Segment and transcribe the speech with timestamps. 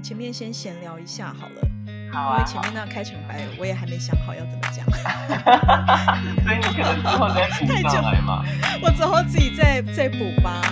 [0.00, 1.60] 们前面先闲聊一下好了，
[2.10, 4.82] 好啊，因为前面那开场白我也还没想好要怎么讲，
[6.42, 8.42] 所以你可能之后再补太久上来嘛。
[8.82, 10.62] 我只好自己再再补吧。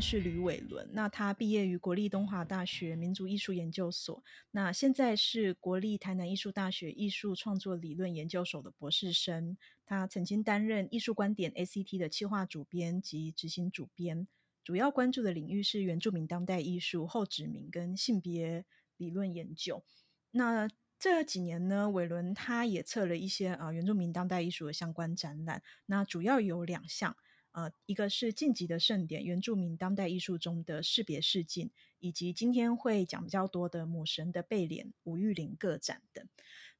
[0.00, 9.58] 是吕伟伦，那他毕业于国立东华大学民族艺术研究所，那现在是国立台南艺术大学艺术创作理论研究所的博士生。
[9.84, 14.26] 他曾经担任艺术观点 ACT 的企划主编及执行主编，
[14.64, 18.64] 主要关注的领域是原住民当代艺术、后殖民跟性别
[18.96, 19.84] 理论研究。
[20.30, 27.16] 那这几年呢，伟伦他也策了一些啊、原住民当代艺术的相关展览，那主要有两项。
[27.52, 36.28] 呃，一个是晋级的盛典原住民当代艺术中的识别试镜，以及今天会讲比较多的母神的背脸、吴玉玲个展等。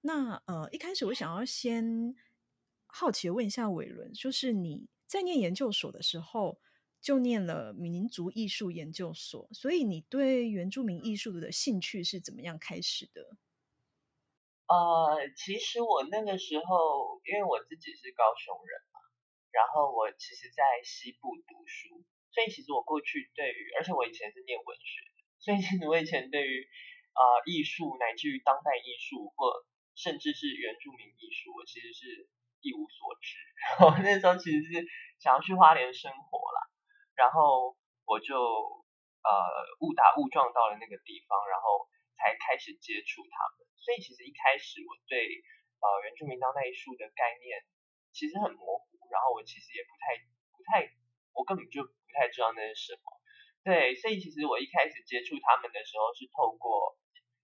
[0.01, 2.15] 那呃，一开始我想要先
[2.87, 6.61] 好奇地问一下伟伦，就是你在念研究所的时候
[7.01, 13.37] 就念了民族艺术研究所，所以你对原住民艺术的兴趣是怎么样开始的？
[14.67, 18.90] 呃，其实我那个时候，因为我自己是高雄人，
[19.53, 25.03] 然后我其实在西部读书，所以其实我过去对于，而且我以前是念文学，
[25.39, 26.69] 所以其实我以前对于
[27.15, 32.29] 呃艺术乃至于当代艺术或甚至是原住民艺术，我其实是
[32.63, 33.37] 一无所知。
[33.85, 34.87] 我那时候其实是
[35.19, 36.61] 想要去花莲生活啦，
[37.17, 39.31] 然后我就呃
[39.81, 43.67] 误打误撞到了那个地方，然后才开始接触他们。
[43.83, 45.19] 所以其实一开始我对
[45.83, 47.65] 呃原住民当代艺术的概念
[48.13, 50.17] 其实很模糊，然后我其实也不太
[50.55, 50.87] 不太，
[51.35, 53.03] 我根本就不太知道那是什么。
[53.63, 56.97] 对，所以其实我一开始接触他们的时候是透过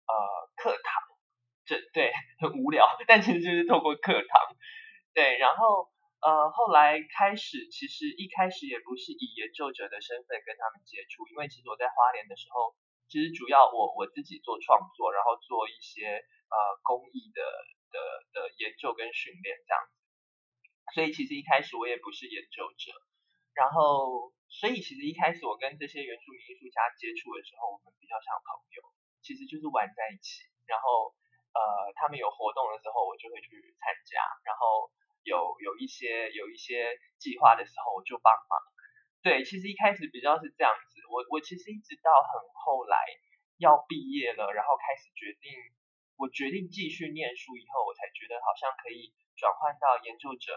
[0.06, 0.14] 呃
[0.56, 1.02] 课堂，
[1.66, 4.56] 这对很无聊，但其实就是透过课堂。
[5.12, 5.90] 对，然后
[6.22, 12.74] 呃后来开始，其实一开始也不是以研究者的身份跟他们接触，因为其实我在花莲的时候。
[13.06, 17.40] 其实主要我我自己做创作，然后做一些呃公益的
[17.94, 17.98] 的
[18.34, 19.78] 的研究跟训练这样，
[20.94, 22.92] 所以其实一开始我也不是研究者，
[23.54, 28.82] 然后所以其实一开始我跟这些原住民艺术家接触的时候，我们比较像朋友，
[29.22, 31.12] 其实就是玩在一起，然后
[31.56, 33.48] 呃他们有活动的时候，我就会去
[33.82, 34.90] 参加，然后
[35.26, 38.54] 有有一些有一些计划的时候，我就帮忙。
[39.26, 42.94] 对，其实一开始比较是这样子，我我其实一直到很后来
[43.58, 45.50] 要毕业了，然后开始决定，
[46.16, 50.52] 我决定继续念书以后，我才觉得好像可以转换到研究者，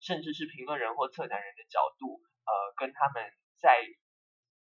[0.00, 3.78] 甚至是评论人或策展人的角度，呃，跟他们再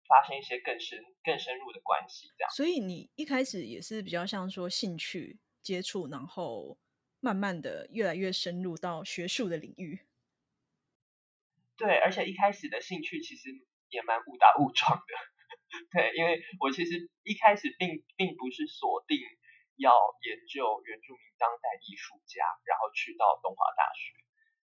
[0.08, 2.52] 发生一些更深更深入的关系，这样。
[2.52, 6.78] 所以你一开始也是比较像说兴趣接触，然后
[7.20, 10.00] 慢慢的越来越深入到学术的领域。
[11.78, 13.50] 对，而且一开始的兴趣其实
[13.90, 15.14] 也蛮误打误撞的。
[15.92, 19.18] 对，因为我其实一开始并并不是锁定
[19.82, 19.92] 要
[20.24, 24.14] 研究原住民当代艺术家，然后去到东华大学。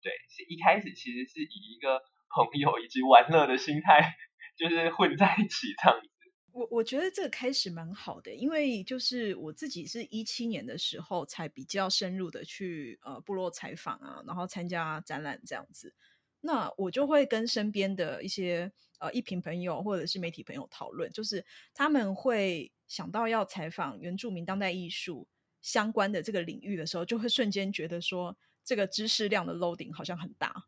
[0.05, 1.99] 对，是一开始其实是以一个
[2.29, 4.15] 朋友以及玩乐的心态，
[4.55, 6.07] 就是混在一起这样子。
[6.51, 15.93] 我我觉得这个开始蛮好的，因为就是我自己是一七年的时候才比较深入的去呃部落采访啊，然后参加展览这样子。
[16.41, 25.29] 那我就会跟身边的一些呃一评朋友或者是媒体朋友讨论，就是他们会想到要采访原住民当代艺术
[25.61, 28.35] 相关的这个领域的时候，就会瞬间觉得说
[28.65, 30.65] 这个知识量的 loading 好像很大，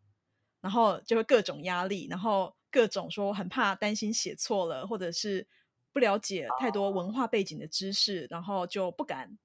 [0.61, 5.47] 然后就会各种压力，然后各种说很怕担心写错了，或者是
[5.91, 9.37] 不了解太多文化背景的知识，然后就不敢，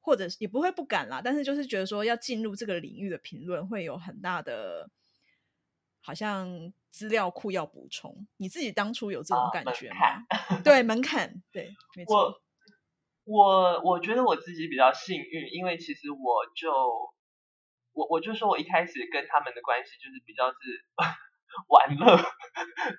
[0.00, 4.88] 或者也不会不敢啦，但是就是觉得说要进入这个领域的评论会有很大的。
[6.02, 10.24] 好像资料库要补充，你自己当初有这种感觉吗？
[10.64, 12.16] 对，门槛，对，没错。
[12.16, 12.40] 我
[13.24, 16.72] 我我觉得我自己比较幸运，因为其实我就
[17.92, 20.56] 我我就说我一开始跟他们的关系就是比较是
[21.68, 22.16] 玩乐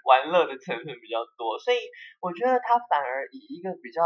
[0.06, 1.78] 玩乐的成分比较多，所以
[2.22, 4.04] 我觉得他反而以一个比较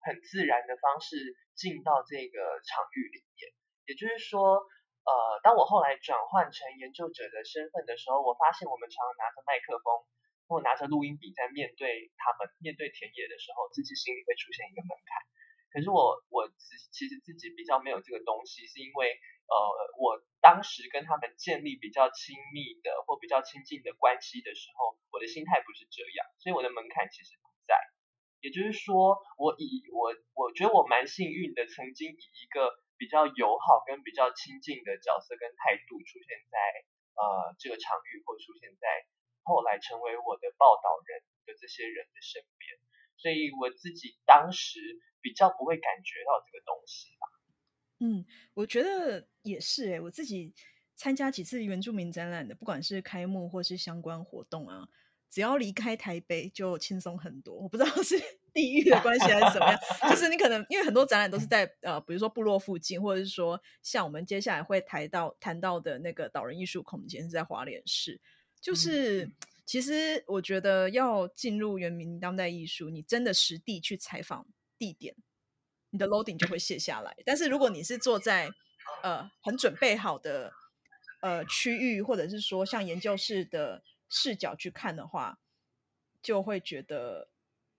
[0.00, 1.16] 很自然的方式
[1.54, 3.52] 进到这个场域里面，
[3.86, 4.62] 也就是说。
[5.08, 10.04] 呃，当我后来转换成研究者的身份的时候，我发现我们常常拿着麦克风
[10.44, 15.16] 或拿着录音笔在面对他们、面对田野的时候，自己心里会出现一个门槛。
[15.72, 16.44] 可是我我
[16.92, 19.16] 其实自己比较没有这个东西，是因为
[19.48, 19.56] 呃，
[19.96, 27.80] 我当时跟他们建立比较亲密的或比较亲近的关系的时候，我的心态不是这样，所以我的门槛其实不在。
[28.40, 36.58] 也就是说，我以我我觉得我蛮幸运的，曾经以一个比较友好跟比较亲近的角色跟态度出现在
[37.14, 39.06] 呃这个场域，或出现在
[39.44, 42.76] 后来成为我的报道人的这些人的身边，
[43.16, 44.80] 所以我自己当时
[45.22, 47.26] 比较不会感觉到这个东西吧。
[48.00, 50.54] 嗯，我觉得也是诶，我自己
[50.94, 54.88] 参加几次原住民展览的，不管是开幕或是相关活动啊，
[55.30, 57.54] 只要离开台北就轻松很多。
[57.54, 58.18] 我不知道 是
[58.52, 59.80] 地域的关系还是怎么样，
[60.10, 68.20] 就是你可能因为很多展览都是在呃，比如说部落附近，或者是说像我们接下来会谈到谈到的那个岛人艺术空间是在华联市，
[68.60, 69.30] 就是
[69.64, 74.46] 其实我觉得要进入原民当代艺术，你真的实地去采访
[74.78, 75.14] 地点。
[75.90, 78.50] 你的 loading 就会卸下来，但是如果你是坐在
[79.02, 80.52] 呃很准备好的
[81.22, 85.38] 呃区域，或者是说像研究室的视角去看的话，
[86.22, 87.28] 就会觉得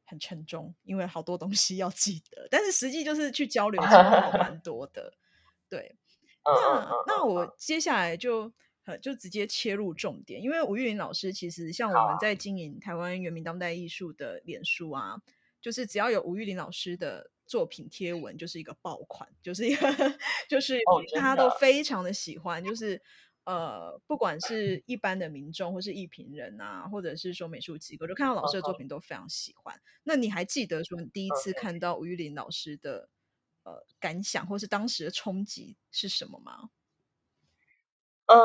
[0.05, 2.47] 很沉重，因为好多东西要记得。
[2.49, 5.13] 但是实际就是去交流，其实好蛮 多的。
[5.69, 5.95] 对，
[6.45, 8.51] 那那我接下来就
[9.01, 15.21] 就直接切入重点，因为吴玉林老师其实像我们在经营台湾原民当代艺术的脸书啊，
[15.61, 17.31] 就是只要有吴玉林老师的。
[17.49, 19.81] 作品贴文就是一个爆款，就是一个
[20.47, 20.79] 就是
[21.15, 23.01] 大家都非常的喜欢，就是
[23.45, 29.81] 呃，不管是一般的民众或是艺评人啊，或者是说美术机构，就看到老师的作品都非常喜欢。
[30.03, 33.09] 那你还记得说你第一次看到吴玉林老师的
[33.63, 36.69] 呃感想，或是当时的冲击是什么吗？
[38.25, 38.37] 嗯，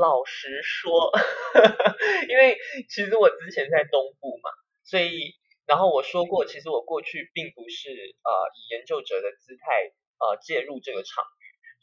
[0.00, 1.12] 老实说，
[2.28, 2.56] 因为
[2.88, 4.50] 其实我之前在东部嘛，
[4.84, 5.34] 所以。
[5.66, 9.66] 然后我说过，其实我过去并不是呃以研究者的姿态
[10.14, 11.35] 呃介入这个场域，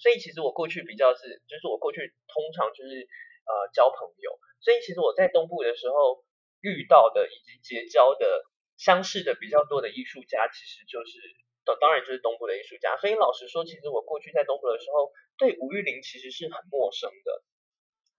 [0.03, 3.07] 所以其实我过去比较是，就是我过去通常就是
[3.47, 6.25] 呃交朋友，所以其实我在东部的时候
[6.59, 8.43] 遇到的以及结交的
[8.75, 11.15] 相识的比较多的艺术家，其实就是
[11.63, 17.41] 当当然就是东部的艺术家，所以老实说，其实我过去在东部的时候对吴玉玲其实是很陌生的，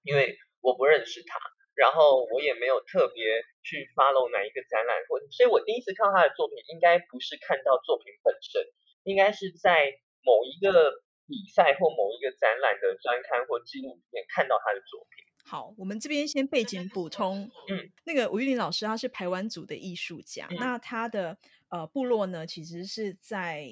[0.00, 1.38] 因为我不认识他。
[1.76, 8.62] 然后我也没有特别去 follow 哪一个展览，或所以我第一次看到他的作品，应该不是看到作品本身，
[9.02, 9.90] 应该是在
[10.22, 15.24] 某一个比赛或某一个展览的专刊或记录里面看到他的作品。
[15.46, 21.38] 好，我们这边先背景补充，嗯，那个吴玉林老师他是台湾族的艺术家，那他的
[21.68, 23.66] 呃部落呢，其实是在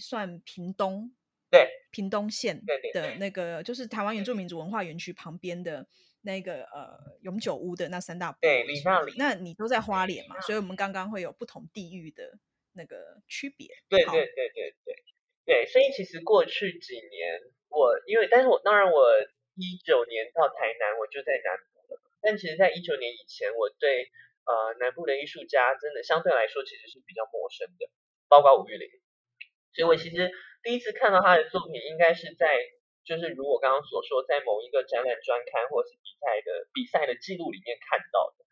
[0.00, 1.12] 算屏东，
[1.50, 2.62] 对，屏东县
[2.92, 5.86] 的那个就是台湾原住民族文化园区旁边的。
[6.22, 10.40] 那个呃永久屋的那三大对，你那里，那你都在花莲嘛？
[10.40, 12.36] 所以我们刚刚会有不同地域的
[12.72, 13.68] 那个区别。
[13.88, 15.04] 对对对对对
[15.46, 17.40] 对，所以其实过去几年，
[17.70, 19.06] 我因为，但是我当然我
[19.54, 22.00] 一九年到台南，我就在南部了。
[22.20, 24.10] 但其实，在一九年以前，我对
[24.44, 27.88] 呃南部的艺术家真的相对来说其实是比较陌生的，
[28.28, 28.90] 包括吴玉玲。
[29.72, 30.32] 所以我其实
[30.62, 32.58] 第一次看到他的作品，应该是在。
[33.06, 38.44] 就是如我刚刚所说，在某一个展览专刊或者是比赛的比赛的记录里面看到的。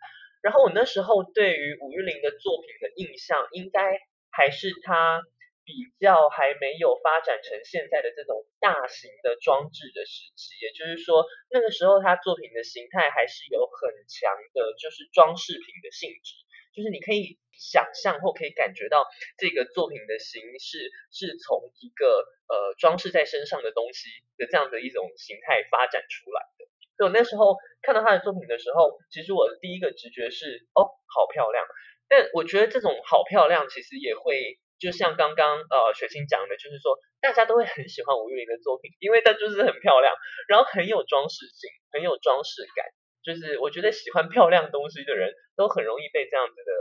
[0.42, 3.98] 然后我那时候对于吴玉玲的作品的印象，应该
[4.30, 5.24] 还是他
[5.64, 10.54] 比较还没有发展成现在的这种大型的装置的时期。
[10.60, 16.34] 也就是说，那个时候他作品的形态还是有很强的，就是装饰品的性质。
[16.74, 19.06] 就是你可以想象或可以感觉到
[19.38, 26.66] 这个作品的形式是从一个呃装饰在身上的东西的这样的一种形态发展出来的。
[26.96, 31.64] 所以我那时候看到他的作品的时候，其实我第一个直觉是哦，好漂亮。
[32.08, 40.14] 但我觉得这种好漂亮其实也会就像刚刚呃雪清讲的，就是说大家都会很喜欢吴玉玲的作品，因为它就是很漂亮，
[40.48, 42.86] 然后很有装饰性，很有装饰感。
[43.24, 46.72] 就是我觉得喜欢漂亮东西的人都很容易被这样子的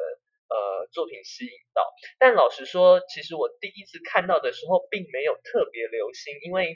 [0.54, 1.88] 呃作品吸引到，
[2.20, 6.76] 但老实说，其实我第一次看到的时候并没有特别留心，因为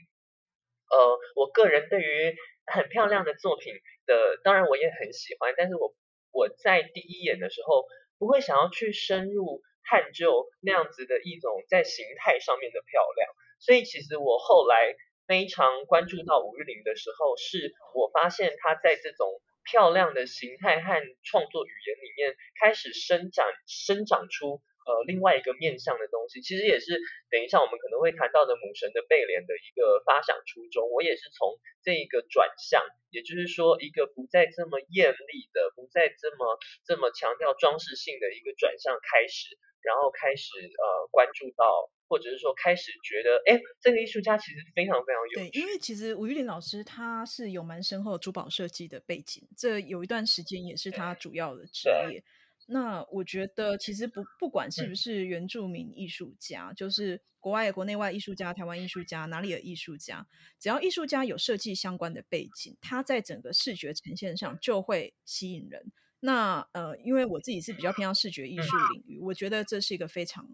[0.89, 2.33] 呃我个人对于
[2.65, 3.73] 很漂亮的作品
[4.05, 5.93] 的，当然我也很喜欢，但是我
[6.31, 7.85] 我在第一眼的时候
[8.17, 13.29] 不会想要去深入探究那样子的一种在形态上面的漂亮，
[13.59, 19.41] 所以其实我后来非常关注到吴玉玲的时候，是我发现她在这种。
[19.69, 26.97] 漂亮的形态和创作语言里面开始生长生长出呃另外一个面向的东西，其实也是
[27.29, 30.89] 等一下我们可能会谈到的母神的背脸的一个发想初衷。
[30.95, 41.63] 我也是从这一个转向，也就是说一个不再这么艳丽的，不再这么这么强调装饰性的一个转向开始，然后开始呃关注到。
[42.09, 52.23] 或者是说，开始觉得，哎，这个艺术家其实非常非常有对，因为其实吴玉林老师他是有蛮深厚珠宝设计的背景，这有一段时间也是他主要的职业。
[52.65, 57.21] 那我觉得，其实不不管是不是原住民艺术家，就是。
[57.39, 60.27] 国外、国内外艺术家、台湾艺术家、哪里的艺术家，
[60.59, 65.91] 只要艺术家有设计相关的背景，他在整个视觉呈现上就会吸引人。
[66.19, 70.47] 那呃，因为我自己是比较偏向视觉艺术领域，我觉得这是一个非常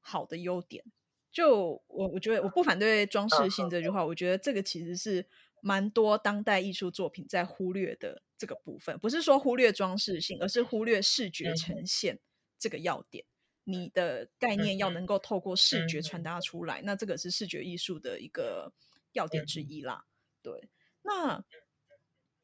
[0.00, 0.84] 好的优点。
[1.30, 3.88] 就我我觉得我不反对装饰性这句。
[3.88, 5.26] 话，我觉得这个其实是
[5.60, 12.18] 蛮多当代艺术作品在忽略的这个部分，不是说忽略装饰性，而是忽略视觉呈现
[12.58, 13.24] 这个要点。
[13.64, 15.54] 你的概念要能够透过。
[15.54, 16.22] 视觉传。
[16.22, 18.72] 达出来，那这个是视觉艺术的一个
[19.12, 20.04] 要点之一啦。
[20.40, 20.68] 对，
[21.02, 21.44] 那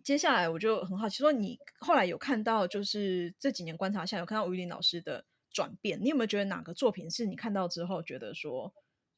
[0.08, 8.72] 接下来我就很好奇，说你后来有看到，就是这几年观察下有看到吴玉林老师的转变，你有没有觉得哪个作品是你看到之后觉得说，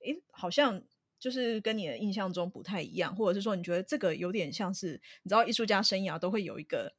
[0.05, 0.83] 诶，好像
[1.21, 6.93] 就是跟你的印象中不太一样，或者是说你觉得这个有点像是，你知道艺术家生涯都会有一个。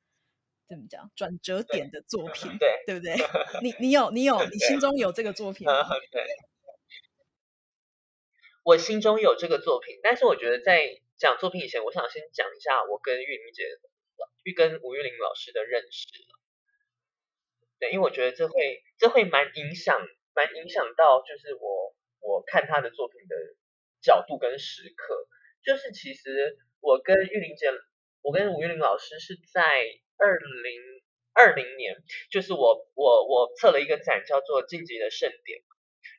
[0.70, 1.12] 怎么讲？
[1.18, 3.14] 转折点的作品，对对不对？
[3.62, 5.74] 你你有你有你心中有这个作品吗？
[6.14, 6.24] 对，
[8.64, 10.80] 我心中有这个作品，但是我觉得在
[11.22, 13.64] 讲作品以前，我想先讲一下我跟玉玲姐、
[14.42, 16.08] 玉跟吴玉玲老师的认识。
[17.78, 20.02] 对，因为我觉得这会这会蛮影响，
[20.34, 23.36] 蛮影响到就是我我看他的作品的
[24.02, 25.28] 角度跟时刻。
[25.64, 27.68] 就是其实我跟玉玲姐，
[28.24, 29.86] 我跟吴玉玲老师是在。
[30.24, 31.02] 二零
[31.34, 31.98] 二零年，
[32.30, 35.58] 就是我我我测了一个展，叫做《晋级的盛典》，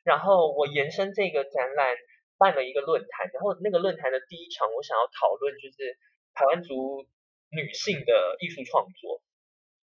[0.03, 1.95] 然后我延伸这个展览
[2.37, 5.97] 办了一个论坛，然后那个论坛的第一场，我想要讨论就是
[6.33, 7.05] 台湾族
[7.51, 9.21] 女性的艺术创作，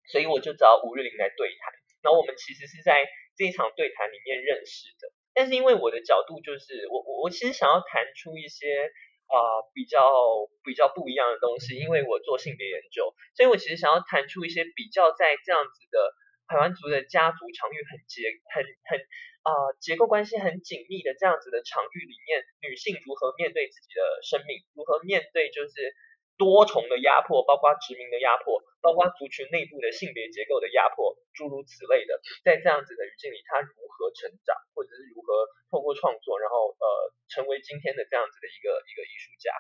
[0.07, 1.73] 所以我就找吴月玲来对谈，
[2.03, 3.07] 然后我们其实是在
[3.37, 8.93] 这一场对谈里面认识的，但是因为我的角度就是我我我其实想要谈出一些。
[9.33, 9.41] 啊，
[9.73, 10.13] 比较
[10.63, 16.13] 比较不一样的东西，因为我做性别研究，所以我其实想要谈出一些比较在这样子的
[16.49, 19.01] 台湾族的家族场域很结很很
[19.43, 25.95] 啊结构关系很紧密的这样子的场域里面，女性如何面对自己的生命，如何面对就是。
[26.39, 39.53] 多重的压迫，包括殖民的压迫，包括族群内部的性别结构的压迫，诸如此类的，在这样子的语境里，他如何成长，或者是如何透过创作，然后呃，成为今天的这样子的一个一个艺术家。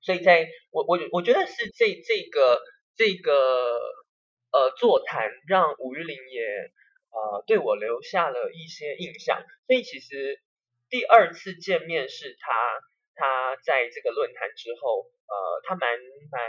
[0.00, 2.58] 所以，在我我我觉得是这这个
[2.96, 3.78] 这个
[4.50, 6.72] 呃座谈，让吴玉玲也
[7.10, 9.42] 呃对我留下了一些印象。
[9.66, 10.40] 所以，其实
[10.88, 12.52] 第二次见面是他
[13.14, 15.10] 他在这个论坛之后。
[15.30, 15.94] 呃，他蛮
[16.32, 16.42] 蛮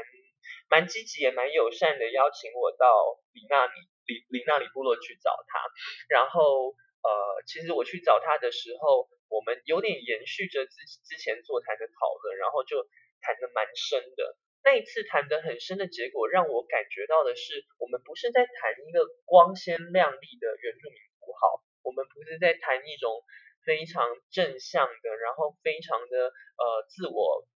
[0.68, 2.90] 蛮积极也蛮友善的，邀请我到
[3.32, 3.74] 里纳里
[4.10, 5.62] 里里纳里部落去找他。
[6.10, 6.74] 然后
[7.06, 10.74] 呃，其实我去找他的时候，我们有点延续着之
[11.06, 11.94] 之前座谈的讨
[12.26, 12.82] 论，然后就
[13.22, 14.36] 谈的蛮深的。
[14.64, 23.24] 那一次谈的很深的结果，让我感觉到的是，我们不是在谈一个光鲜亮丽的原住民符号，我们不是在谈一种
[23.66, 27.48] 非常正向的，然后非常的呃自我。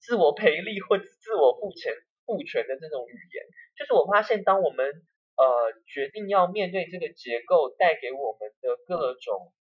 [0.00, 1.92] 自我培力或自我赋权、
[2.24, 3.44] 赋权的这种语言，
[3.76, 4.88] 就是我发现，当我们
[5.36, 5.44] 呃
[5.86, 9.52] 决定要面对这个结构带给我们的各种，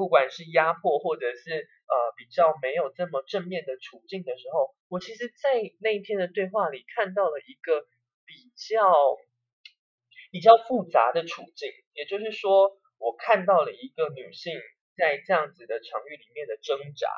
[0.00, 7.82] 不管是压迫或者是呃比较没有这么正面的处境的时候，我其实，在那一天的对话里看到了一个
[8.24, 8.80] 比较
[10.32, 14.54] 比较复杂的处境，也就是说，我看到了一个女性
[14.96, 17.10] 在这样子的场域里面的挣扎。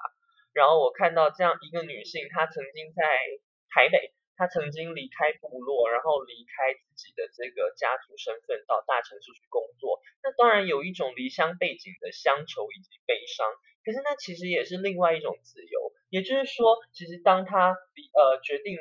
[0.52, 3.04] 然后我看到这样一个女性，她曾经在
[3.70, 10.02] 台北，他曾经离开部落，然后离开自己的这个家族身份，到大城市去工作。
[10.18, 13.46] 那当然有一种离乡背景的乡愁以及悲伤，
[13.86, 15.94] 可是那其实也是另外一种自由。
[16.10, 18.74] 也就是说，其实当他离呃决定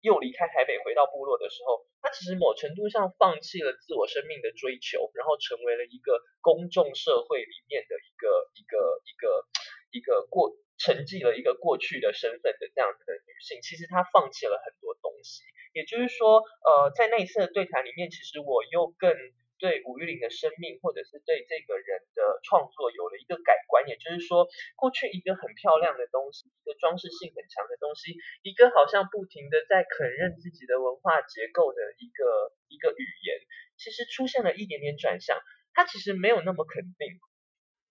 [0.00, 9.44] 又离开台北回到部落的时候，他其实某程度上放弃了自我生命的追求，然后成为了一个公众社会里面的一个一个一个
[9.92, 10.56] 一个过。
[10.76, 15.42] 沉寂了一个过去的身份的这样子的女性，其实她放弃了很多东西。
[15.72, 19.10] 也就是说，呃，在那一次的对谈里面，其实我又更
[19.58, 23.88] 对吴玉玲的生命，或者是对这个人的创作有了一个改观。
[23.88, 33.38] 也就是说，过去一个很漂亮的东西，一个装饰性很强的东西，一个好像不停的在肯认自己的文化结构的一个一个语言，
[33.78, 35.38] 其实出现了一点点转向。
[35.74, 37.18] 它其实没有那么肯定，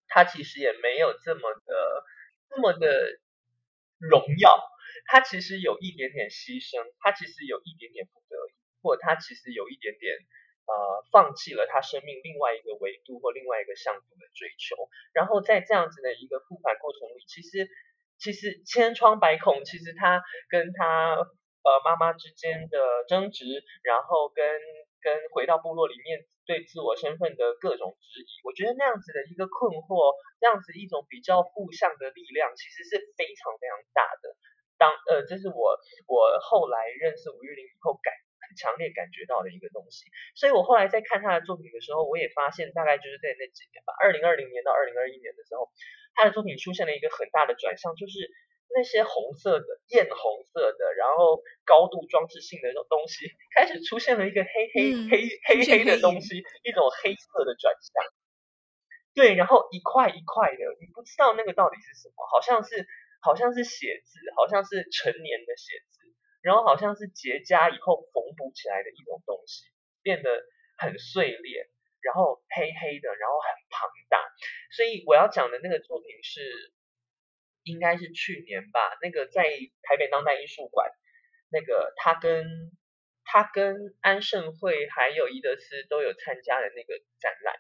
[0.08, 2.06] 它其实也没有这么的。
[2.54, 3.20] 这么的
[3.98, 4.62] 荣耀，
[5.06, 10.14] 他其实有一点点牺牲，他其实有一点点不得已，或他其实有一点点
[10.66, 14.76] 呃放弃了他生命另外一个维度或另外一个向度的追求。
[15.14, 17.68] 然后在这样子的一个复盘过程里，其实
[18.20, 23.46] 其实千疮百孔，其实他跟他呃妈妈之间的争执，
[23.84, 24.46] 然后跟
[25.04, 28.32] 跟回到部落里面对自我身份的各种质疑。
[28.48, 34.32] 我觉得那样子的一个困惑，这样子一种比较负向的力量，其实是非常非常大的。
[34.80, 35.76] 当呃，这是我
[36.08, 40.08] 我后来认识吴玉玲以后感很强烈感觉到的一个东西。
[40.40, 45.68] 所以我后来在看他的作品的时候，我也发现大概就是在那几年吧，二零二零年到二零二一年的时候，
[46.16, 48.32] 他的作品出现了一个很大的转向，就是。
[48.75, 58.13] 那些红色的、艳红色的，然后高度装饰性的那种东西， 开始出现了一个黑黑黑黑黑的东西，一种黑色的转向。
[59.13, 62.88] 对，然后一块一块的，你不知道那个到底是什么，好像是
[63.22, 66.10] 好像是写字，好像是成年的写字，
[66.42, 69.70] 然后好像是结痂以后缝补起来的一种东西，
[70.01, 70.30] 变得
[70.77, 71.70] 很碎裂，
[72.01, 74.18] 然后黑黑的，然后很庞大。
[74.74, 76.74] 所以我要讲的那个作品是。
[77.63, 79.43] 应该是去年吧，那个在
[79.84, 80.89] 台北当代艺术馆，
[81.50, 82.72] 那个他跟
[83.24, 87.55] 他跟安盛会还有伊德斯都有参加的那个展览，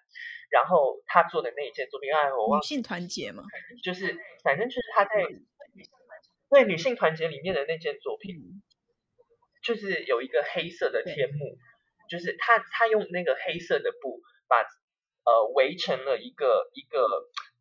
[0.49, 3.43] 然后他做的那一件作品，哎，我忘女性团结嘛，
[3.81, 5.25] 就是反正就是他在
[6.49, 8.35] 对女性团结里面的那件作品，
[9.63, 11.57] 就是有一个黑色的天幕，
[12.09, 14.19] 就是他他用那个黑色的布
[14.49, 14.63] 把
[15.23, 17.07] 呃围成了一个一个。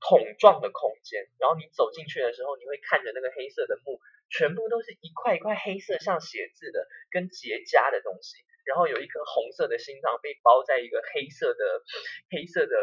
[0.03, 11.83] 桶状的空间，然后你走进去的时候，你会看着那个黑色的幕，全部都是一块一块黑色像写字的跟结痂的东西，然后有一颗红色的心脏被包在一个黑色的
[12.31, 12.75] 黑色的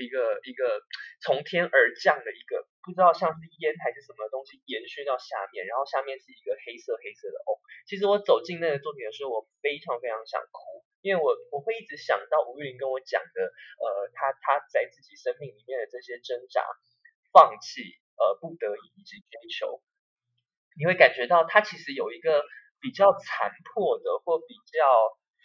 [0.00, 0.80] 一个一个
[1.20, 7.60] 从天而降的一个不知道像是烟还是什么东西延续到下面，然后下面是一个黑色黑色的哦。
[7.86, 10.80] 其实我走进那个作品的时候，我非常非常想哭。
[11.04, 16.64] 因为我我会一直想到吴玉林跟我讲的，呃，他他在自己生命里面的这些挣扎、
[17.30, 17.84] 放弃、
[18.16, 19.84] 呃，不得已以及追求，
[20.80, 22.42] 你会感觉到他其实有一个
[22.80, 24.88] 比较残破的或比较。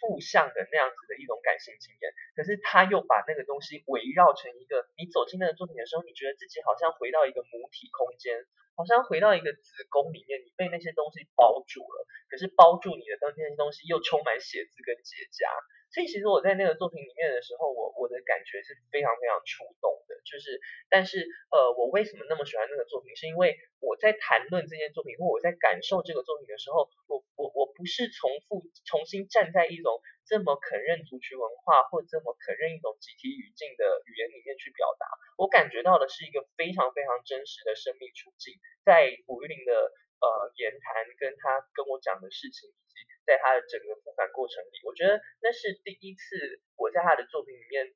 [0.00, 8.40] 负向的那样子的一种感性经验，可是他又把那个东西围绕成一个，你走进那个作品的时候，你觉得自己好像回到一个母体空间，
[8.74, 15.44] 好像回到一个子宫里面，你被那些东西包住了，可是包住你的那些东西又充满血渍跟结痂。
[15.90, 20.14] 所以其实我在那个作品里面的时候，我我的感觉是非常非常触动的。
[20.22, 23.16] 就是，但是呃，我为什么那么喜欢那个作品？
[23.16, 35.06] 是因为我在谈论这件作品，或我在感受这个作品的时候，我我我不是重复重新站在一种这么肯认族群文化或这么肯认一种集体语境的语言里面去表达。
[35.38, 43.09] 我感觉到的是一个非常非常真实的生命处境，在古玉林的呃言谈跟他跟我讲的事情以及。
[43.26, 47.86] 在他的整个复盘过程里，我觉得那是第一次我在他的作品里面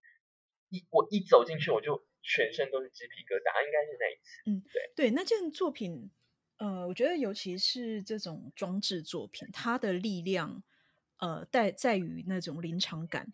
[0.71, 4.43] 一我一走进去我就全身都是鸡皮疙瘩，应该是那一次。
[4.47, 6.11] 嗯，对对，那件作品，
[6.59, 10.63] 呃，我觉得尤其是这种装置作品，它的力量，
[11.19, 13.33] 呃，在在于那种临场感。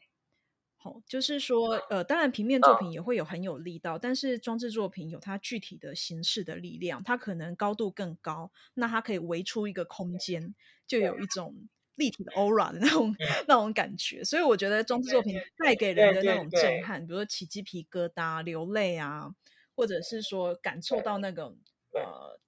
[0.76, 10.54] 好，就是说，呃，当然平面作品也会有很有力道，但是装置作品有它具体的形式的力量，它可能高度更高，那它可以围出一个空间，
[10.86, 11.68] 就有一种。
[12.00, 13.14] 立体的 aura 的那种
[13.46, 19.30] 那种感觉，所以我觉得装置作品带给人的那种震撼，比如说起鸡皮疙瘩、流泪啊，
[19.76, 21.44] 或者是说感受到那个
[21.92, 22.40] 呃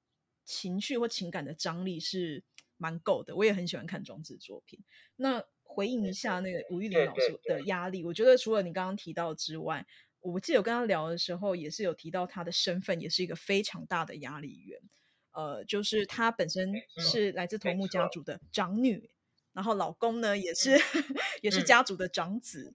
[0.45, 2.43] 情绪或情感的张力是
[2.79, 3.37] 蛮够的。
[3.37, 4.81] 我也很喜欢看装置作品。
[5.17, 9.87] 那回应一下那个吴玉林老师的压力，我觉得除了你刚刚提到之外，
[10.21, 14.81] 我记得我跟他聊的时候也是有提到他的身份也是一个非常大的压力源。
[15.33, 19.11] 呃，就是他本身是来自头目家族的长女。
[19.53, 20.71] 然后老公呢，也是
[21.43, 22.75] 也是家族的长子，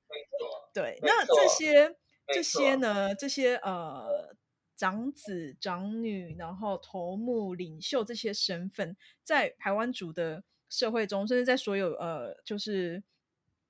[0.73, 0.99] 对。
[1.01, 1.95] 那这些
[2.27, 4.35] 这些呢，这些呃
[4.75, 13.01] 长子长女，然后头目领袖这些身份，在台湾族的社会中，甚至在所有呃就是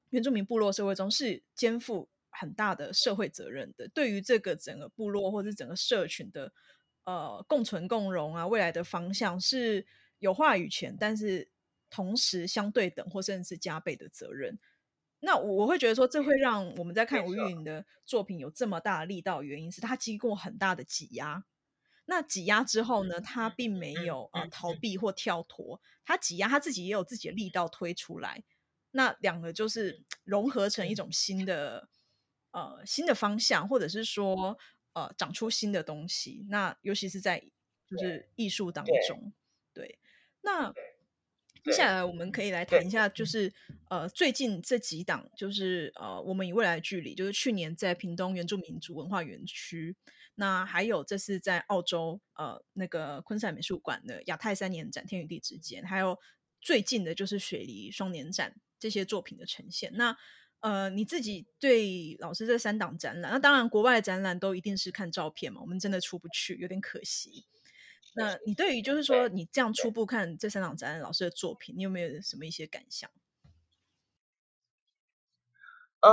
[0.10, 3.88] 原住民部落社会中，是肩负很大的社会责任的。
[3.88, 6.52] 对于这个整个部落或者整个社群的
[7.06, 9.86] 呃共存共荣啊，未来的方向是
[10.20, 11.50] 有话语权，但是。
[11.89, 14.60] 同时相对等或甚至是加倍的责任，
[15.19, 21.45] 那我会觉得说，这会让我们在看吴玉玲的作品有这么大的力道，原因是他经过很大的挤压。
[22.06, 28.43] 那挤压之后呢，他并没有呃逃避或跳脱，他挤压他自己也有自己的力道推出来。
[28.91, 31.89] 那两个就是融合成一种新的
[32.52, 34.58] 呃新的方向，或者是说
[34.93, 36.45] 呃长出新的东西。
[36.50, 37.43] 那尤其是在
[37.88, 39.34] 就是艺术当中，
[39.73, 40.00] 对
[40.41, 40.73] 那。
[41.67, 43.51] 接下来我们可以来谈一下，就是
[43.89, 49.93] 呃，最近这几档，就是呃，我们以未来的距离，就是去年在屏东原住民族文化园区，
[50.36, 56.17] 那还有这次在澳洲呃那个昆山美术馆的亚太三年展《天与地之间》，还有
[56.62, 59.91] 最近的就是雪梨双年展这些作品的呈现。
[59.95, 60.15] 那
[60.62, 67.45] 呃，你自己对老师这三档展览，那当然国外的展览都一定是看照片嘛，我们真的出不去，有点可惜。
[68.17, 73.12] 那你对于就是说你这样初步看这三档展览老师的作品，你有没有什么一些感想？
[76.01, 76.10] 呃，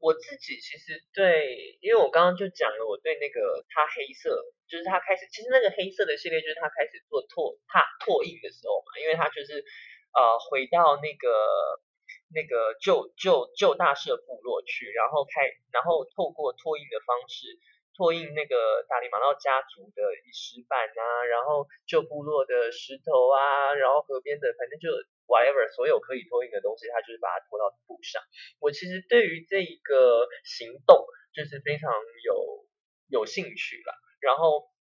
[0.00, 9.60] 我自己其实对，因为我刚刚就讲了，我对那个他黑色，就是他开始，其实那个黑色的系列就是他开始做拓拓拓印的时候嘛，因为他就是
[10.16, 11.28] 呃回到那个
[12.32, 15.44] 那个旧旧旧大社部落去，然后开，
[15.76, 17.52] 然后透过拓印的方式
[17.98, 24.88] 拓印那个达里马闹家族的石板啊，然后旧部落的石头啊，然后河边的，反正就。
[25.28, 28.22] whatever，所有可以拓印的东西，他就是把它拖到布上。
[28.60, 31.92] 我其实对于这一个行动就是非常
[32.24, 32.64] 有
[33.08, 33.92] 有兴趣了。
[34.22, 34.72] 然后，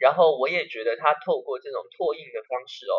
[0.00, 2.96] 然后我也觉得他透过这种拓印的方式哦，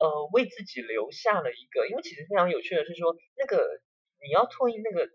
[0.00, 3.82] 呃，为自己留下了一个，因为其实非常有趣的是说，那个
[4.24, 5.10] 你要拓印那个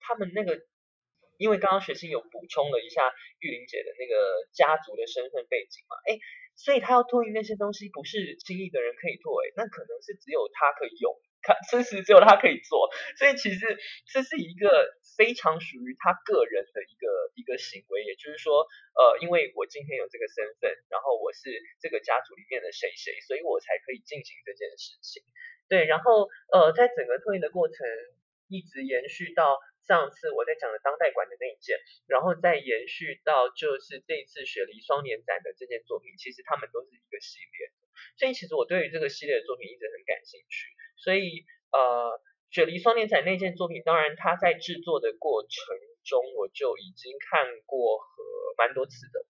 [0.00, 0.60] 他们那个，
[1.38, 6.18] 因为刚刚学信有补充了一下玉玲姐的那个家族的身份背景嘛，哎。
[6.58, 12.90] 所以她要拓印那些东西，不是轻易的人可以做，诶，那可能是只有她可以用，看， 事实只有她可以做。
[13.14, 13.78] 所以其实
[14.10, 17.06] 这是一个非常属于她个人的一个
[17.38, 18.66] 一个行为，也就是说，
[18.98, 21.46] 呃，因为我今天有这个身份，然后我是
[21.78, 25.22] 这个家族里面的谁谁，所以我才可以进行这件事情。
[25.70, 27.86] 对，然后呃，在整个拓印的过程，
[28.50, 29.62] 一直延续到。
[29.88, 37.72] 上次我在讲的当代馆的那一件，然后再延续到就是这次雪梨双年展的这件作品，其实他们都是一个系列，
[38.20, 40.68] 所以其实我对于这个系列的作品一直很感兴趣。
[41.00, 42.20] 所以呃，
[42.50, 48.04] 雪梨双年展那件作品，当然它在制作的过程中，我就已经看过和
[48.58, 49.24] 蛮多次的，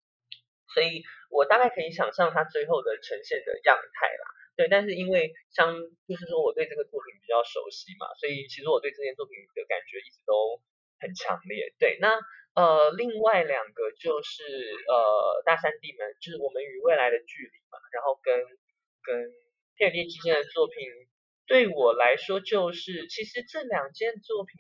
[0.72, 4.24] 所以我大概可以想象它最后的呈现的样态啦。
[4.56, 5.74] 对，但是因为像
[6.06, 10.62] 就是说我对这个作品比较熟悉嘛，所以其实我对这件作品的感觉一直都
[11.00, 11.74] 很强烈。
[11.78, 12.18] 对，那
[12.54, 14.44] 呃另外两个就是
[14.88, 18.38] 呃大山地门，就是我们与未来的距离嘛，然后跟
[19.02, 19.32] 跟
[19.76, 20.76] 天地之间的作品，
[21.46, 24.58] 对我来说就是其实这两件作品。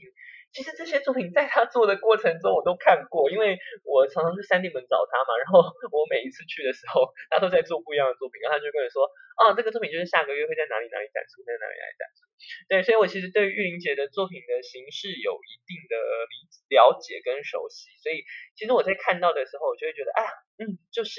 [0.54, 5.58] 其实这些作品在他做的过程中我都看过，因为我常常去三地门找他嘛，然后
[5.90, 12.22] 我每一次去的时候，他都在做不一样的作品，然后他就跟我说，啊，这个作品就是下个月会在哪里哪里展出，在哪里哪里展出。
[12.70, 15.94] 对，所以我其实对玉玲姐的作品的形式有一定的
[16.30, 16.34] 理
[16.78, 18.22] 了解跟熟悉，所以
[18.54, 20.22] 其实我在看到的时候，我就会觉得，啊，
[20.62, 21.18] 嗯，就是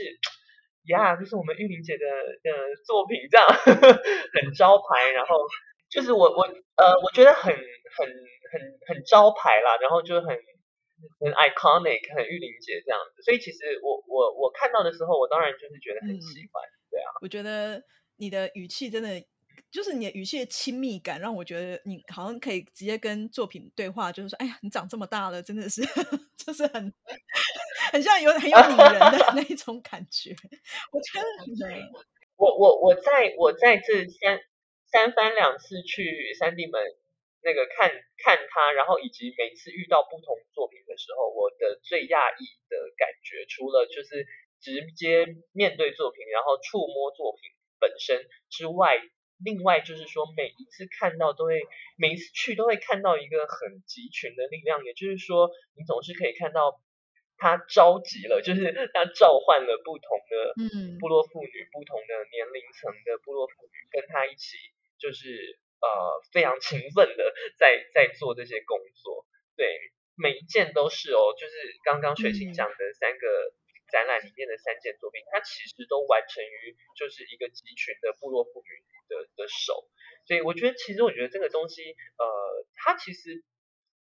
[0.87, 2.05] 呀，就是我们玉玲姐的
[2.39, 3.43] 的作品这样，
[4.31, 5.35] 很招牌，然后
[5.95, 6.43] 就是我我
[6.75, 8.07] 呃，我觉得很很。
[8.55, 10.29] 很很招牌啦，然后就很
[11.19, 17.09] 很 iconic，很玉玲姐这样子，所以其实我我我看到的时候，我当然就是觉得很喜欢，对啊。
[17.21, 17.83] 我觉得
[18.15, 19.19] 你的语气真的，
[19.71, 25.81] 就是你的语气的亲密感，让我觉得你好像可以直接跟作品对话，就是说，哎呀，你长这么大了，真的是，
[26.37, 26.93] 就是很
[27.91, 30.33] 很像有很有拟人的 那一种感觉。
[30.93, 31.25] 我觉得
[31.67, 31.91] 很，
[32.37, 34.39] 我我我在我在这三
[34.95, 36.81] 三番两次去三地门。
[37.43, 44.25] 那个看看他，然后以及每次遇到不同作品的时候，我的最讶异的感觉，除了就是
[44.59, 48.97] 直接面对作品，然后触摸作品本身之外，
[49.37, 51.61] 另外就是说每一次看到都会，
[51.97, 56.81] 每一次去都会看到一个很集群的力量，也就是说你总是可以看到
[57.37, 60.55] 他召集了，就是他召唤了不同的
[60.99, 64.57] 部落妇女，不同的年龄层的部落妇女跟他一起，
[64.99, 65.59] 就是。
[65.75, 65.91] 呃，
[66.33, 67.21] 非常勤奋的
[67.59, 69.69] 在在做这些工作，对，
[70.17, 71.53] 每一件都是哦，就是
[71.83, 73.53] 刚刚雪晴讲的三个
[73.91, 78.71] 展览里面的三件作品，它其实都完成于就是一个集群的部落妇女
[79.05, 79.85] 的的手，
[80.25, 81.83] 所以我觉得其实我觉得这个东西，
[82.17, 82.25] 呃，
[82.81, 83.43] 它其实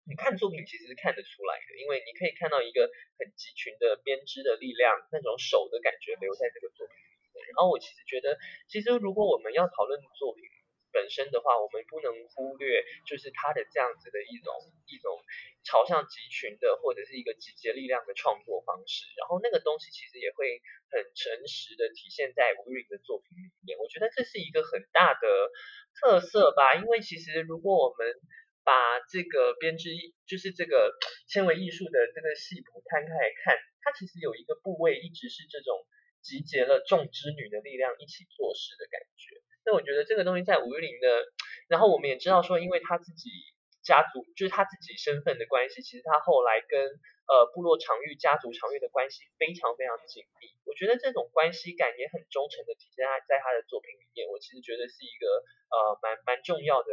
[0.04, 7.46] 你看作品其实是看得出来的，因为你可以看到一个很集群的编织的力量，那种手的感觉留在这个作品里面。
[7.56, 8.36] 然后我其实觉得，
[8.68, 10.44] 其实如果我们要讨论作品，
[10.92, 14.54] 本身的话，我们不能忽略，就是他的这样子的一种
[14.86, 15.18] 一种
[15.62, 19.06] 朝向集群的，或者是一个集结力量的创作方式。
[19.16, 23.78] 然后那个东西其实也会很诚实的体现在吴玉玲的作品里面。
[23.78, 25.26] 我觉得这是一个很大的
[25.94, 26.74] 特色吧。
[26.74, 28.18] 因为其实如果我们
[28.62, 29.90] 把这个编织，
[30.26, 30.94] 就是这个
[31.26, 35.86] 纤维艺术的这个系谱摊开来看，它其实有一个部位一直是这种
[36.20, 39.40] 集结了众织女的力量一起做事的感觉。
[39.64, 41.24] 那我觉得这个东西在吴玉玲的，
[41.68, 43.30] 然后我们也知道说，因为他自己
[43.82, 46.80] 家族就是他自己身份的关系，其实他后来跟
[47.28, 50.48] 呃部落常玉家族常玉的关系非常非常紧密。
[50.64, 54.28] 我觉得这种关系感也很忠诚的体现在在他的作品里面。
[54.28, 55.26] 我其实觉得是一个
[55.70, 56.90] 呃蛮蛮重要的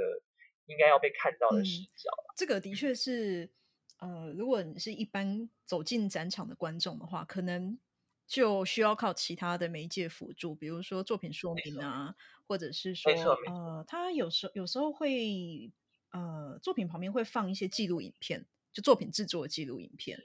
[0.65, 2.11] 应该要被看到的视角。
[2.35, 3.49] 这个的确是，
[3.99, 7.79] 呃，如果你是一般走进展场的观众的话，可能
[8.27, 13.11] 就需要靠其他的媒介辅助，比如说作品说明啊，或者是说，
[13.47, 15.71] 呃，他有时有时候会，
[16.11, 20.19] 呃，作品旁边会放一些记录影片，就作品制作的记录影片。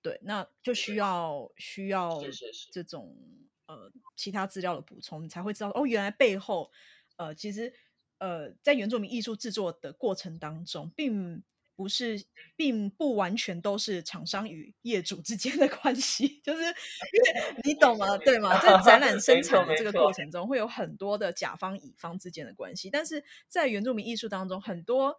[0.00, 2.22] 对，那就需要需要
[2.72, 3.16] 这种
[3.66, 6.70] 呃其他资料的补充，你才会知道哦，原来背后
[7.16, 7.74] 呃其实
[8.18, 11.42] 呃在原住民艺术制作的过程当中，并
[11.80, 12.22] 不是
[12.56, 18.18] 并不完全都是厂商与业主之间的关系， 就是因为 你懂吗？
[18.18, 18.60] 对吗？
[18.60, 25.16] 在展览生产的这个过程中，会有很多的甲方乙方之间的关系，但是在原住民艺术当中，很多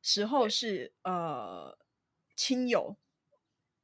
[0.00, 1.78] 时候是呃
[2.34, 2.96] 亲友。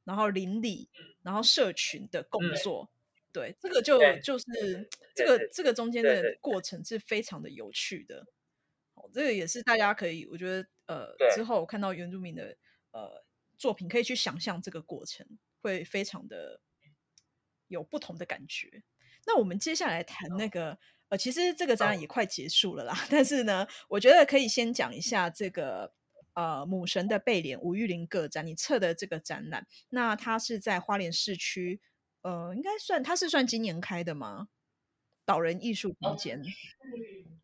[0.03, 0.87] 然后邻里，
[1.23, 2.91] 然后社群的工作，
[3.33, 4.45] 对这个就就是
[5.15, 8.27] 这个这个中间的过程是非常的有趣的。
[8.93, 12.57] 哦，这个也是大家可以，我觉得呃之后我看到原住民的
[12.91, 13.25] 呃
[13.57, 15.25] 作品，可以去想象这个过程，
[15.61, 16.61] 会非常的
[17.67, 18.83] 有不同的感觉。
[19.25, 20.77] 那我们接下来谈那个
[21.09, 25.93] 呃，其实这个展览也快结束了啦， 但是呢，我觉得可以先讲一下这个。
[26.35, 31.79] 呃，母神的背脸吴玉林个展，你测的这个展览，那它是在花莲市区，
[32.23, 34.49] 呃，应该算它是算今年开的吗？
[35.23, 36.43] 岛人艺术空间，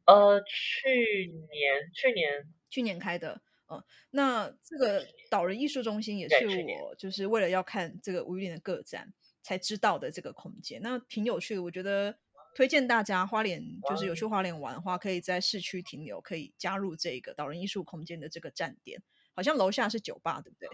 [0.04, 3.40] 呃，去年去年去年开的，
[3.72, 6.48] 嗯，那这个岛人艺术中心也是
[6.82, 12.18] 我就是为了要看这个吴玉林的个展才知道的这个空间，那挺有趣的，我觉得。
[12.54, 19.02] 推荐大家花莲，就是有去花莲玩的话，可以在市区停留，可以加入这个岛人艺术空间的这个站点。
[19.34, 20.68] 好像楼下是酒吧，对不对？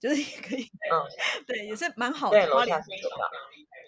[0.00, 2.54] 就是也可以，嗯，对，也是蛮好的。
[2.54, 3.28] 花莲是酒吧，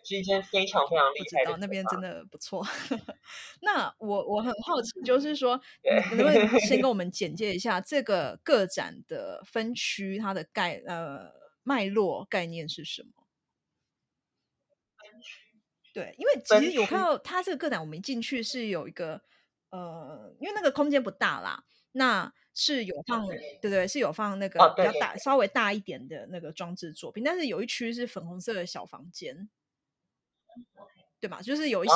[0.05, 2.65] 是一间非常非常厉害的那边真的不错。
[3.63, 5.61] 那我我很好奇，就是说，
[6.17, 11.31] 能不能先跟我 们简介一下这个个展的分区，它的概呃
[11.63, 13.13] 脉络概念是什么？
[15.93, 19.23] 对，因为其实有看到它这个个展，我们一进去是有一个
[19.71, 29.49] 呃，因为那个空间不大啦，那是有放对对，是有放那个比较大、稍微大一点的那个装置作品，但是有一区是粉红色的小房间，
[31.21, 31.43] 对吧？
[31.43, 31.95] 就是有一些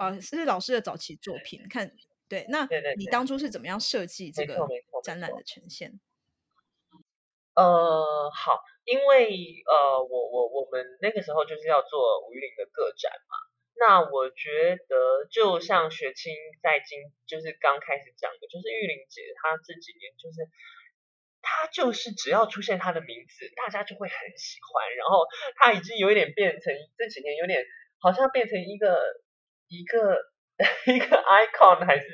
[0.00, 1.66] 呃，是老师的早期作品。
[1.68, 1.92] 看，
[2.28, 4.58] 对，那你当初是怎么样设计这个
[5.02, 6.00] 展览的呈现？
[7.54, 8.60] 呃，好。
[8.84, 13.36] 因为呃，我我我们那个时候就是要做吴玉林的个展嘛，
[13.76, 16.32] 那我觉得就像学青
[16.62, 20.48] 在今就是刚开始讲的，就是玉玲姐她这几年就是
[21.42, 27.64] 她就是只要出现她的名字，大家就会很喜欢，然后她已经有一点变成这几年有点
[27.98, 28.98] 好像变成一个
[29.68, 30.18] 一个
[30.86, 32.06] 一个 icon 还是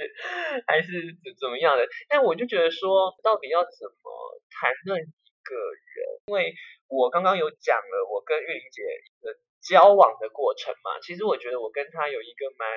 [0.67, 0.91] 还是
[1.23, 5.07] 怎怎么样的，但我就觉得说到底要怎么谈论一。
[5.43, 6.55] 个人，因为
[6.87, 8.83] 我刚刚有讲了我跟玉玲姐
[9.23, 12.69] 的交往的过程嘛，其实我觉得我跟他有一个蛮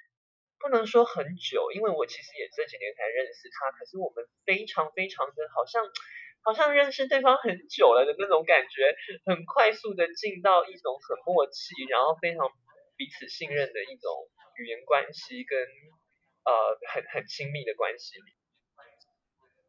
[0.58, 5.84] 不能说很久，因为我其实也这几年才认识他，可是我们非常非常的好像
[6.42, 12.48] 好像认识对方很久了的那种感觉，很快速的进到一种很默契，然后非常
[12.96, 14.10] 彼此信任的一种
[14.56, 18.16] 语言关系跟呃很很亲密的关系，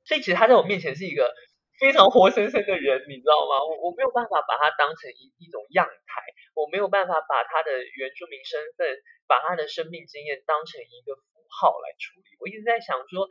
[0.06, 1.34] 所以其实他在我面前是一个。
[1.80, 3.60] 非常活生生的人，你知道吗？
[3.68, 6.22] 我我没有办法把他当成一一种样态，
[6.56, 8.88] 我没有办法把他的原住民身份，
[9.28, 12.38] 把他的生命经验当成一个符号来处理。
[12.40, 13.28] 我一直在想说，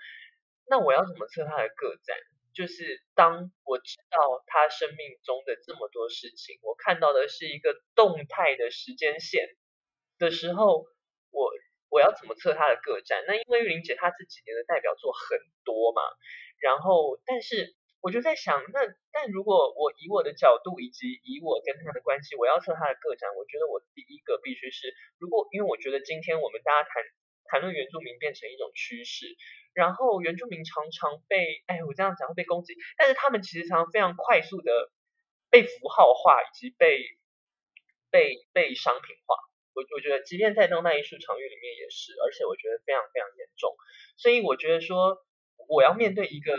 [0.69, 2.17] 那我要怎么测他的个展？
[2.53, 9.49] 就是当我知道他生命中的这么多事情，我看到的是一个动态的时间线
[10.19, 10.85] 的时候，
[11.33, 11.51] 我
[11.89, 13.25] 我要怎么测他的个展？
[13.27, 16.03] 那因为玉玲姐她这几年的代表作很多嘛，
[16.61, 17.75] 然后但是。
[18.05, 18.85] 我就在想，那
[19.17, 27.01] 但如果我以我的角度以及以我跟他的关系，我要测他的个展，我觉得我第一个必须是，如果因为我觉得今天我们大家谈
[27.49, 29.25] 谈论原住民变成一种趋势，
[29.73, 34.93] 然后原住民常常被，哎，我这样讲会被攻击，但是他们其实常常非常快速的
[35.49, 37.01] 被符号化以及被
[38.11, 39.35] 被被商品化。
[39.73, 43.73] 我我觉得，即便在当代艺术场域里面也是，而且我觉得非常非常严重。
[44.19, 45.25] 所以我觉得说，
[45.71, 46.53] 我要面对一个。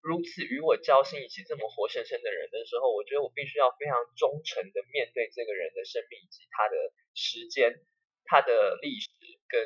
[0.00, 6.76] 如此与我交心以及这么活生生的人的时候，我觉得我必须要非常忠诚的面对这个人的生命以及他的
[7.14, 7.82] 时间、
[8.24, 9.10] 他的历史
[9.48, 9.58] 跟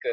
[0.00, 0.12] 跟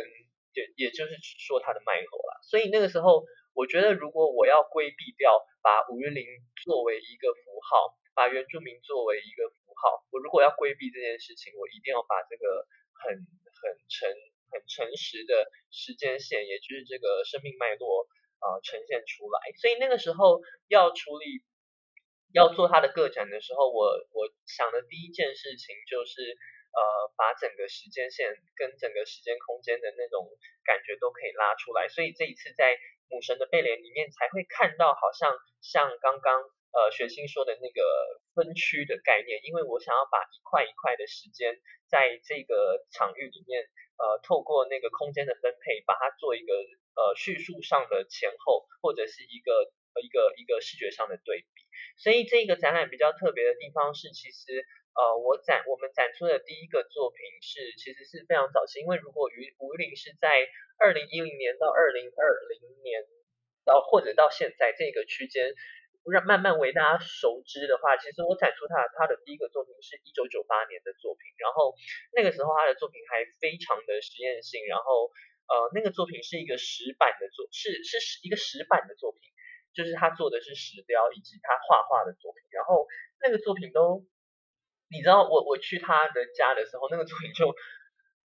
[0.54, 2.40] 也也就是说他的脉络啦。
[2.44, 6.24] 所以那个时候，我觉得如果我要规避掉把五月零
[6.64, 14.08] 作为一个符号，把原住民作为一个符号，我如果要规避这件事情，我一定要把这个很很诚
[14.54, 18.08] 很诚实的时间线，也就是这个生命脉络。
[18.44, 19.40] 呃呈现出来。
[19.56, 21.40] 所以那个时候要处理
[22.34, 26.36] 要做他的个展的时候，我我想的第一件事情就是
[26.76, 26.82] 呃
[27.16, 30.28] 把整个时间线跟整个时间空间的那种
[30.66, 31.88] 感觉都可以拉出来。
[31.88, 32.76] 所以这一次在
[33.10, 37.82] 母神的背脸里面才会看到，好像像刚刚呃学星说的那个
[38.34, 41.56] 分区的概念，因为我想要把一块一块的时间
[41.88, 43.62] 在这个场域里面，
[44.02, 46.54] 呃，透过那个空间的分配，把它做一个
[46.98, 51.62] 呃叙述上的前后，或者是一个一个一个视觉上的对比。
[51.98, 54.66] 所以这个展览比较特别的地方是，其实
[54.98, 60.50] 呃我展我们展出的第一个作品是其实是非常早期，因为如果于吴林是在
[60.82, 63.06] 二零一零年到二零二零年，
[63.64, 65.54] 到或者到现在这个区间，
[66.12, 71.76] 让慢慢为大家熟知的话，其实我展出他他的第一个作品是一九九八年的作品，然后
[72.12, 75.12] 那个时候他的作品还非常的实验性，然后
[75.48, 79.22] 呃那个作品是一个石板的作，是是一个石板的作品，
[79.74, 82.88] 就是他做的是石雕以及他画画的作品，然后
[83.22, 84.04] 那个作品都，
[84.90, 87.54] 你知道我我去他的家的时候，那个作品就。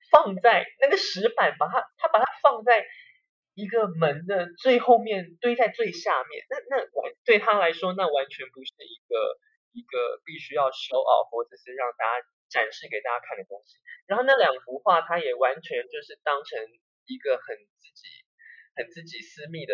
[0.09, 2.87] 放在那个石板，把它，他把它放在
[3.57, 6.45] 一个门的最后面，堆在最下面。
[6.53, 9.17] 那那完对他来说，那完全不是一个
[9.73, 13.81] 一个必须要 show off 或者是让大家展示给大家看的东西。
[14.07, 16.61] 然后那两幅画，他也完全就是当成
[17.09, 18.05] 一个很自己
[18.77, 19.73] 很自己私密的，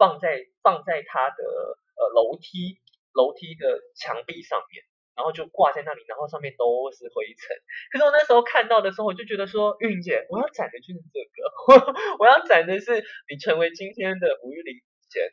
[0.00, 2.80] 放在放在他的呃楼梯
[3.12, 4.80] 楼梯的墙壁上面。
[5.20, 7.52] 然后就挂在那里，然后上面都是灰尘。
[7.92, 14.80] 可是我那时候看到的时候，我就觉得说，韵姐，我要展的就是这个， 我要展的是你成为今天的吴玉玲
[15.12, 15.28] 前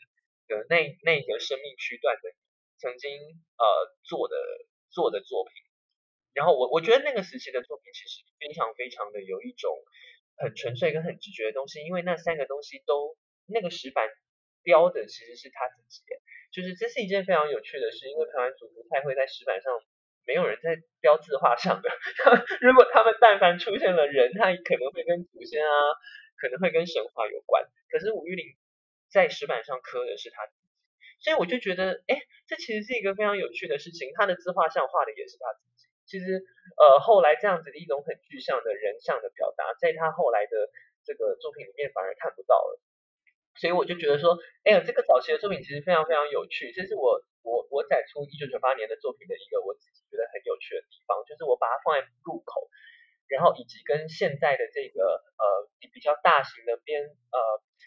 [0.52, 2.36] 的那那个生命区段的
[2.84, 3.64] 曾经呃
[4.04, 4.36] 做的
[4.92, 5.56] 做的作品。
[6.36, 9.72] 然后我我觉得那个时期的作品其实非常非常的有一种
[10.36, 13.16] 很纯粹跟很直觉的东西，因为那三个东西都
[13.48, 14.04] 那个石板
[14.64, 16.04] 雕的其实是他自己。
[16.58, 19.70] 就是这是一件非常有趣的事，因为台湾族不太会在石板上，
[20.26, 21.90] 没有人在标字画上的。
[22.66, 25.70] 如果他们但凡出现了人，他可能会跟祖先啊，
[26.34, 27.62] 可能会跟神话有关。
[27.94, 28.58] 可是吴玉玲
[29.14, 30.74] 在石板上刻的是他自己，
[31.22, 32.18] 所以我就觉得，哎，
[32.50, 34.10] 这其实是一个非常有趣的事情。
[34.18, 35.86] 他的字画像画的也是他自己。
[36.10, 36.42] 其实，
[36.82, 40.72] 呃，后来这样子的一种很具象的人像的表达，在他后来的
[41.06, 42.82] 这个作品里面反而看不到了。
[43.58, 46.72] 所以我就觉得说，哎呀，这个早期的作品其实非常非常有趣。
[46.72, 52.70] 这是我我我展出一九九八年的作品的一个我自己觉得很有趣的地方，就是我把它放在入口，
[53.28, 55.46] 然后以及跟现在的这个呃
[55.92, 57.38] 比较大型的编呃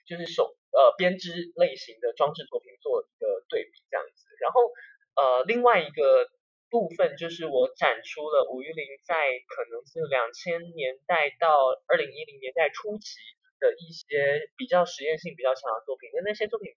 [0.07, 4.27] 就是手呃编织类型的装置作品做一个对比这样子。
[4.41, 4.61] 然后
[5.15, 6.29] 呃另外一个
[6.69, 9.15] 部分就是我展出了吴玉玲在
[9.47, 13.19] 可能是两千年代到二零一零年代初期。
[13.61, 16.73] 的一些比较实验性比较强的作品，那那些作品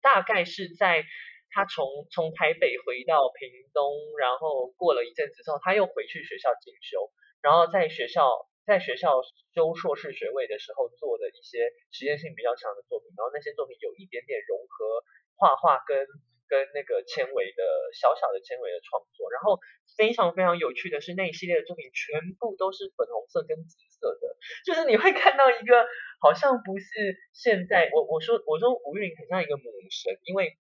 [0.00, 1.04] 大概是在
[1.50, 7.10] 他从从台北回到屏东，然后过了一阵子之后，他又回去学校进修，
[7.42, 8.30] 然后在学校
[8.64, 9.20] 在学校
[9.52, 15.04] 修硕士学位的时候做的一些实验性比较强的作品，然后那些作品有一点点融合
[15.36, 16.06] 画画跟。
[16.48, 19.58] 跟那个纤维的小小的纤维的创作，然后
[19.96, 25.86] 非常非常有趣的是那一系列的作品全部都是粉红色跟紫色的，就是你会看到一个
[26.20, 30.56] 好像不是现在我我说我说吴玉玲很像一个母神，因为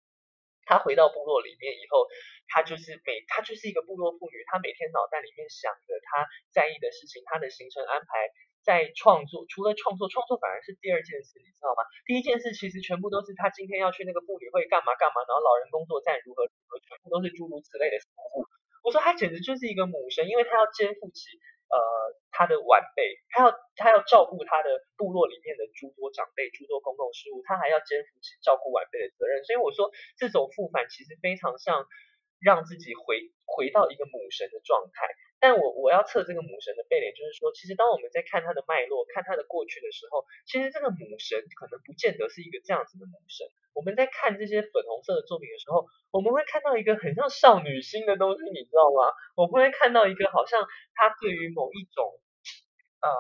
[0.65, 2.07] 她回到部落里面以后，
[2.49, 8.31] 她就是每她就是一个部落妇女，她每天脑袋里面想着她在意的事情，她的行程安排。
[8.63, 11.83] 在创作，除了创作，创作反而是第二件事，你知道吗？
[12.07, 18.07] 第一件事其实全部都是他今天要去那个妇女会干嘛干嘛，然后老人工作站如何如何，全部都是诸如此类的服
[18.39, 18.47] 务。
[18.87, 21.27] 我说他简直就是一个母神，因为他要肩负起
[21.73, 21.79] 呃
[22.31, 29.43] 他的晚辈，他要他要照顾他的部落里面的诸多长辈、诸多公共事务，他还要肩负起照顾晚辈的责任。
[29.45, 31.89] 所以我说这种复返其实非常像
[32.43, 35.07] 让自己回回到一个母神的状态。
[35.39, 43.47] 但我我要测这个母神的背脸，就是说，其实当我们在看她的脉络、看她的过去的时候，其实这个母神可能不见得是一个这样子的母神。
[43.75, 49.11] 我们在看这些粉红色的作品的时候，我们会看到一个很像少女心的东西，你知道吗？
[49.35, 50.63] 我们会看到一个好像
[50.95, 52.21] 他对于某一种
[53.03, 53.11] 呃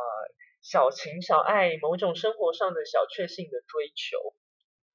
[0.62, 4.14] 小情小爱、某种生活上的小确幸的追求，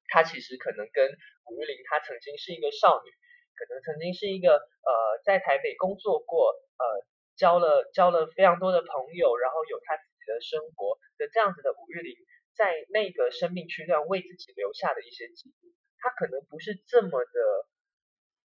[0.08, 1.12] 他其实可能跟
[1.52, 3.12] 吴玉玲她曾经是一个少女，
[3.58, 4.92] 可能曾经是一个呃
[5.26, 6.86] 在台北工作过呃。
[7.38, 12.18] 交了交了非常多的朋友，然后有他自己的生活的这样子的五月玲，
[12.56, 17.40] 在那个生命区段为自己留下的一些记录，他可能不是这么的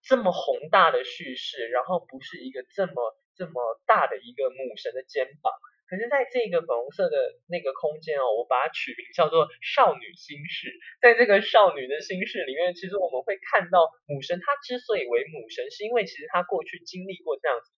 [0.01, 5.53] 这么宏大的叙事，然后不是一个这么这么大的一个母神的肩膀，
[5.89, 7.17] 可是在这个粉红色的
[7.49, 10.69] 那个空间哦，我把它取名叫做少女心事。
[11.01, 17.73] 在这个少女的心事里面，其实我们会看到母神，她之所以为母神，是因为其实她过去经历过这样子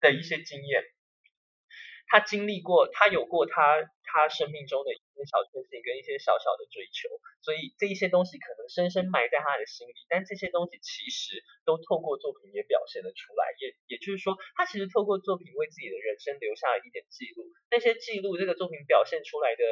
[0.00, 0.82] 的一些经验。
[2.06, 7.08] 他经历过，他有过他他生命中的一些小确幸跟一些小小的追求，
[7.40, 9.94] 所以这一些东西可能深深埋在他的心里。
[10.08, 17.48] 但这些东西其实都透过作品也表现了出来，也也就是说，他其实透过作品为自己的人生留下了一点记录。
[17.70, 19.64] 那些记录，这个作品表现出来的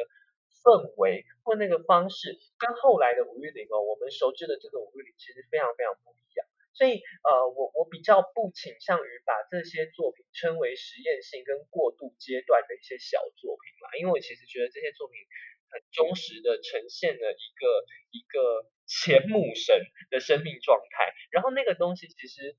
[0.63, 6.47] 氛围或那个方式，跟后来的吴月玲哦，我们熟知的这个吴月玲其实非常非常不一样。
[6.73, 15.19] 所以，呃，我我比较不倾向于把这些作品称为实验性跟过渡阶段的一些小作品嘛，因为我其实觉得这些作品
[15.67, 22.55] 很忠实的呈现了一个一个前母神的生命状态，然后那个东西其实，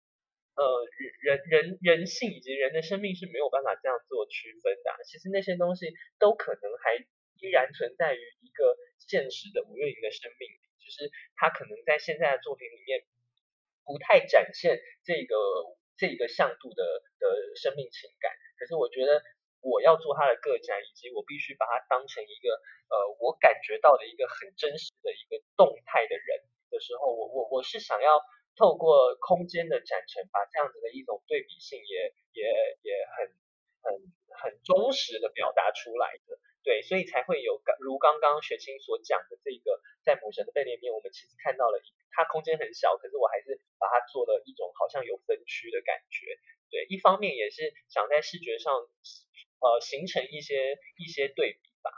[0.56, 0.62] 呃，
[1.24, 5.88] 人人人性以及人的生命是没有办法这样做区分的，其实那些东西
[6.20, 7.00] 都可能还
[7.40, 8.76] 依然存在于一个
[9.08, 13.02] 现实的五月莹的生命里，就是他可能在现在的作品里面。
[13.85, 15.35] 不太展现这个
[15.97, 16.83] 这个向度的
[17.18, 17.26] 的
[17.57, 19.22] 生命情感，可是我觉得
[19.61, 22.55] 我要做他的个展，以及我必须把它当成一个
[22.91, 28.20] 呃我感觉到的一个很真实的一个动态的人的时候，我我我是想要
[28.57, 32.43] 透过空间的展陈，把这样子的一种对比性也也
[32.83, 33.33] 也很
[33.83, 36.39] 很很忠实的表达出来的。
[36.62, 46.39] 对，所以才会有如刚刚雪清所讲的这个，在母神的背面面，我们其实看到了它空间很小，可是我还是把它做了一种好像有分区的感觉。
[46.70, 48.70] 对，一方面也是想在视觉上
[49.59, 51.91] 呃形成一些一些对比吧。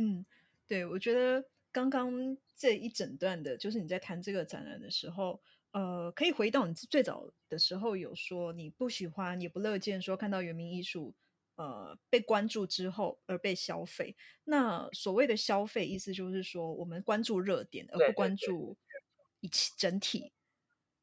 [0.00, 0.24] 嗯，
[0.66, 5.42] 对，我觉得刚刚这一整段的，就是你在谈这个展览的时候。
[5.70, 11.14] 呃，可以回到你最早的时候有说你不喜欢也不乐见说看到原名艺术
[11.58, 14.16] 呃被关注之后而被消费。
[14.44, 18.78] 那所谓的消费意思就是说我们关注热点而不关注
[19.40, 20.32] 一起整体。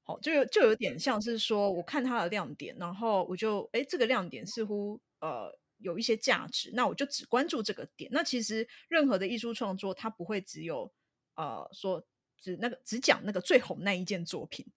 [0.01, 8.10] 好，就有就有点像是说我看它的亮点，然后我就哎这个亮点似乎呃有一些价值，那我就只关注这个点。
[8.12, 10.91] 那其实任何的艺术创作它不会只有
[11.36, 12.03] 呃说。
[12.38, 14.68] 只那个只讲那个最红那一件作品，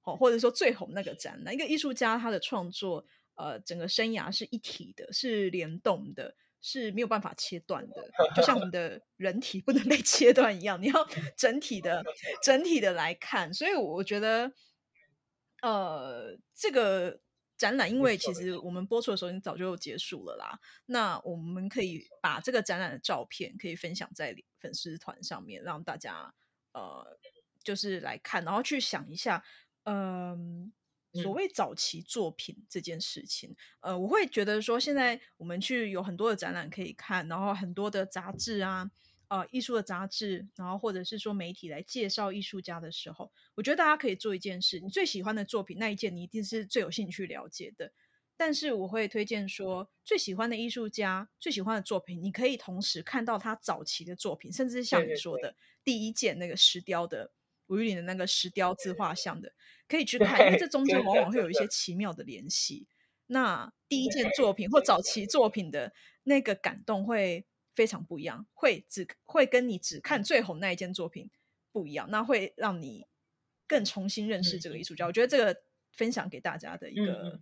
[0.00, 1.54] 好，或者说最红那个展览。
[1.54, 8.10] 一个艺术家他的创作，呃，整个生涯是一体的，是联动的，是没有办法切断的。
[8.36, 11.06] 就像我们的人体不能被切断一样，你要
[11.36, 12.04] 整体的、
[12.42, 13.52] 整体的来看。
[13.54, 14.52] 所以我觉得，
[15.62, 17.20] 呃，这个
[17.56, 20.58] 展览，因为其实我们播出的时候已经早就结束了啦。
[20.86, 26.34] 那我们可以把这个展览的照片可以分享在粉丝团上面，让大家。
[26.74, 27.18] 呃，
[27.62, 29.44] 就是来看，然后去想一下，
[29.84, 30.72] 嗯，
[31.12, 38.90] 所谓早期作品这件事情，呃，我会觉得说，现在我们去有很多的展览可以看，然后很多的杂志啊，
[39.28, 47.92] 呃，艺术的杂志，然后或者是说媒体来介绍艺术家的时候，我觉得大家可以做一件事，你最喜欢的作品那一件，你一定是最有兴趣了解的。
[48.34, 55.54] 但是我会推荐说，最喜欢的艺术家、最喜欢的作品，你可以同时看到他早期的作品，甚至是像你说的
[55.84, 57.30] 第一件那个石雕的
[57.72, 59.52] 吴玉林的那个石雕自画像的，
[59.88, 62.86] 可以去看，因为这中间往往会有一些奇妙的联系。
[63.26, 65.92] 那第一件作品或早期作品的
[66.24, 71.30] 那个感动会非常不一样，会只会跟你只看最红那一件作品
[71.72, 73.06] 不一样，那会让你
[73.66, 75.06] 更重新认识这个艺术家。
[75.06, 77.40] 我觉得这个分享给大家的一个。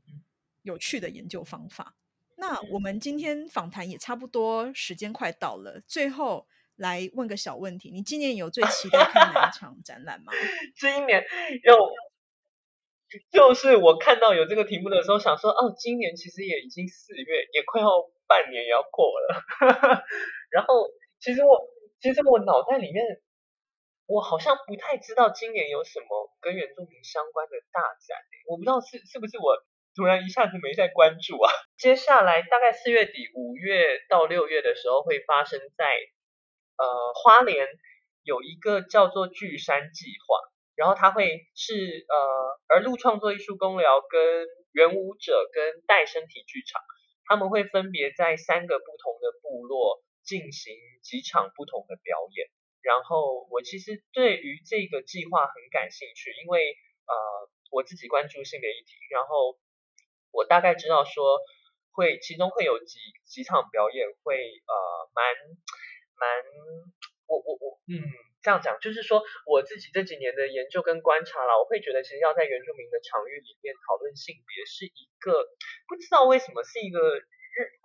[0.63, 1.97] 有趣的研究方法。
[2.37, 5.81] 那我们今天访谈也差不多，时间快到了。
[5.87, 6.47] 最后
[6.81, 10.33] 来问个小问题：你今年有最期待看哪一 场展览吗？
[10.81, 11.23] 今年
[11.63, 11.77] 有，
[13.31, 17.89] 就是我看到有这个题目的时候，想说哦，今年其实也已经四月，也快要
[18.27, 19.45] 半年也要过了。
[20.51, 20.89] 然后，
[21.21, 21.69] 其实我
[22.01, 23.05] 其实我脑袋里面，
[24.07, 28.17] 我好像不太知道今年有什么跟原住民相关的大展。
[28.49, 29.63] 我不知道是是不是我。
[29.97, 31.51] 突然一下子没在关注啊！
[31.77, 35.85] 接下来大概四月底、五月到六月的时候，会发生在
[36.81, 37.69] 呃花莲
[38.23, 40.41] 有一个叫做巨山计划，
[40.75, 46.81] 然后它会是呃儿路创作艺术公疗跟原舞者跟代身体剧场，
[47.27, 52.49] 他们会分别在三个不同的部落进行几场不同的表演。
[52.83, 57.15] 然后我其实对于这个计划很感兴趣，因为呃
[57.71, 59.59] 我自己关注性别议题，然后。
[60.33, 61.41] 我大概知道说
[61.91, 65.35] 会其中会有几几场表演会呃蛮
[66.21, 66.29] 蛮
[67.27, 67.97] 我我我嗯
[68.43, 75.49] 这样讲，就是说我自己这几年的研究跟观察啦，我会觉得其实要在原住民的场域里面讨论性别是一个
[75.89, 77.01] 不知道为什么是一个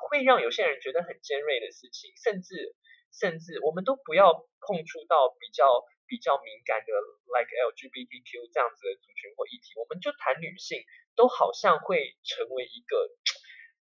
[0.10, 2.76] 会让有些人觉得很尖锐的事情，甚至
[3.12, 6.92] 甚至我们都不要碰触到比较比较敏感的
[7.36, 10.84] ，like LGBTQ 这样子的族群或议题，我们就谈女性，
[11.16, 13.12] 都好像会成为一个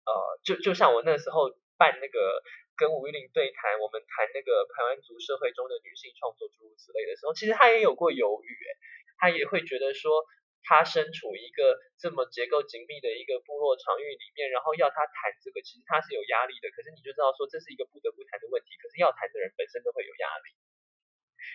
[0.07, 2.41] 呃，就就像我那时候办那个。
[2.75, 8.49] 跟吴玉玲对谈，我们谈那个台湾族社会中的女性创作诸如此类的时候，其实她也有过犹豫，
[9.17, 10.25] 她也会觉得说，
[10.63, 16.69] 她身处一个这么结构紧密的一个部落场域里面，然后要她谈这个，其实她是有压力的。
[16.73, 20.53] 可是你就知道说，这是一个不得不谈的问题，可是要谈的人本身都会有压力。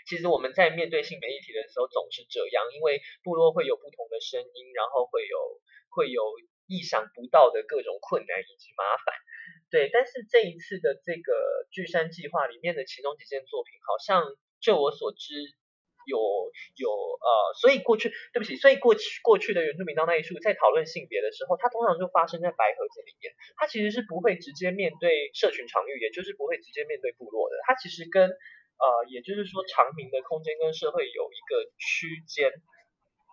[0.06, 5.36] 其实我们在面对性别议题的时候总是这样，因为部落会有不同的声音，然后会有
[5.90, 6.22] 会有
[6.68, 9.16] 意想不到的各种困难以及麻烦。
[9.70, 14.24] 对，但是这一次的这个巨山计划里面的其中几件作品，好像
[14.60, 15.34] 就我所知
[16.08, 16.16] 有
[16.80, 17.28] 有呃，
[17.60, 32.48] 所以过去对不起，所以过去过去的原住民当代艺术在讨论性别的时候，它通常就发生在白盒子里面，它其实是不会直接面对社群场域，也就是不会直接面对部落的，它其实跟呃，也就是说长明的空间跟社会有一个区间，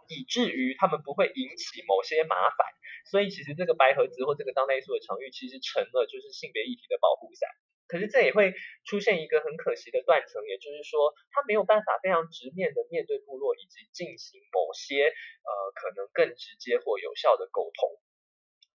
[0.07, 2.67] 以至于他们不会引起某些麻烦。
[3.05, 7.49] 所以其实这个白盒子或这个当代艺术的场域，其实成了就是性别议题的保护伞。
[7.87, 8.53] 可是这也会
[8.83, 18.01] 出现一个很可惜的断层，也就是说，他没有办法非常直面的面对部落，以及进行某些呃可能更直接或有效的沟通。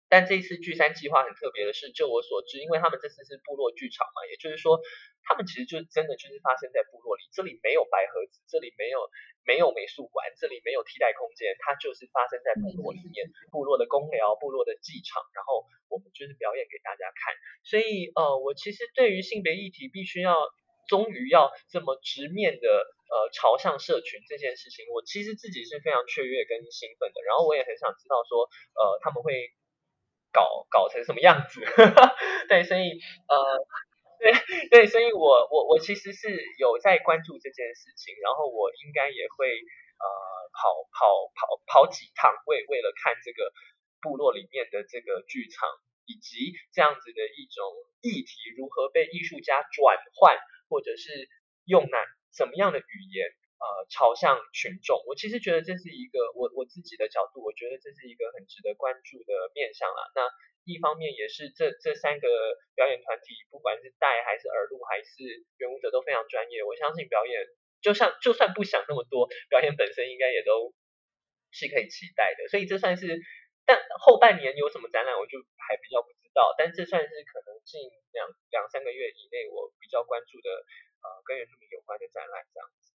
[0.08, 4.80] 但这一次聚山计划很特别的是，就我所知，因为他们这次是部落剧场嘛，也就是说，
[5.28, 9.04] 他们其实就真的就是发生在部落里，这里没有白盒子，这里没有
[9.44, 17.36] 没有美术馆，这里没有替代空间，它就是发生在部落里面，部落的公寮、部落的剧场，然后我们就是表演给大家看。
[17.68, 20.32] 所以呃，我其实对于性别议题必须要
[20.88, 22.66] 终于要这么直面的
[23.12, 29.52] 呃朝向社群这件事情，我其实自己是非常雀跃跟兴奋的，然后我也很想知道说呃他们会。
[30.32, 31.60] 搞搞成什么样子？
[32.48, 32.98] 对，所以
[33.28, 33.36] 呃，
[34.20, 34.32] 对
[34.70, 40.06] 对，所以我我我其实是有在关注这件事情，然后我应该也会呃
[40.52, 43.52] 跑跑跑跑几趟，为为了看这个
[44.00, 45.68] 部落里面的这个剧场，
[46.06, 47.64] 以及这样子的一种
[48.02, 50.36] 议题如何被艺术家转换，
[50.68, 51.28] 或者是
[51.64, 51.98] 用哪
[52.32, 53.28] 什么样的语言。
[53.58, 60.06] 呃，朝向群众，我其实觉得这是一个我我自己的角度，我觉得这是一个很值得关注的面向啦。
[60.14, 60.30] 那
[60.62, 62.28] 一方面也是这这三个
[62.78, 66.62] 表演团体，不管是带还是耳录还是原舞者都非常专业。
[66.62, 67.34] 我相信表演，
[67.82, 70.70] 就像就算不想那么多，表演本身应该也都
[71.50, 72.46] 是可以期待的。
[72.46, 73.18] 所以这算是，
[73.66, 76.54] 但后半年有什么展览，我就还比较不知道。
[76.56, 80.62] 但这算是可能近两两三个月以内我比较关注的
[81.02, 82.94] 呃跟原住民有关的展览这样子。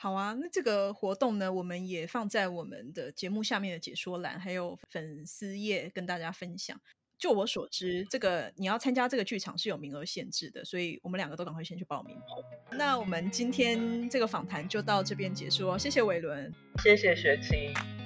[0.00, 6.80] 好啊，那这个活动呢，我们也放在我们的节目下面的解说栏，还有粉丝页跟大家分享。
[7.18, 12.16] 就我所知，这个你要参加这个剧场是有名额限制的，所以我们两个都赶快先去报名。
[12.70, 17.97] 那我们今天这个访谈就到这边结束哦，谢谢伟伦，谢谢雪清。